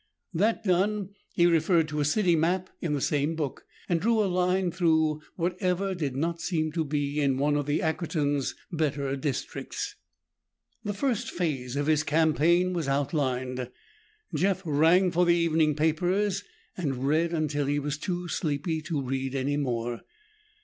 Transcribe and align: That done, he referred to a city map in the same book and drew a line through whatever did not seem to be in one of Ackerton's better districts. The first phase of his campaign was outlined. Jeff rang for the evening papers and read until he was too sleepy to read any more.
That 0.33 0.63
done, 0.63 1.09
he 1.35 1.45
referred 1.45 1.87
to 1.89 1.99
a 1.99 2.05
city 2.05 2.35
map 2.35 2.71
in 2.81 2.93
the 2.95 3.01
same 3.01 3.35
book 3.35 3.65
and 3.87 4.01
drew 4.01 4.19
a 4.23 4.25
line 4.25 4.71
through 4.71 5.21
whatever 5.35 5.93
did 5.93 6.15
not 6.15 6.41
seem 6.41 6.71
to 6.71 6.83
be 6.83 7.21
in 7.21 7.37
one 7.37 7.55
of 7.55 7.67
Ackerton's 7.67 8.55
better 8.71 9.15
districts. 9.15 9.93
The 10.83 10.95
first 10.95 11.29
phase 11.29 11.75
of 11.75 11.85
his 11.85 12.01
campaign 12.01 12.73
was 12.73 12.87
outlined. 12.87 13.69
Jeff 14.33 14.63
rang 14.65 15.11
for 15.11 15.23
the 15.23 15.35
evening 15.35 15.75
papers 15.75 16.43
and 16.75 17.05
read 17.07 17.31
until 17.31 17.67
he 17.67 17.77
was 17.77 17.99
too 17.99 18.27
sleepy 18.27 18.81
to 18.81 19.03
read 19.03 19.35
any 19.35 19.55
more. 19.55 20.01